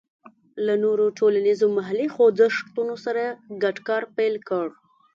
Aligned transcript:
له 0.65 0.73
نورو 0.83 1.05
ټولنیزو 1.19 1.67
محلي 1.77 2.07
خوځښتونو 2.15 2.95
سره 3.05 3.23
ګډ 3.63 3.77
کار 3.87 4.03
پیل 4.15 4.35
کړ. 4.49 4.67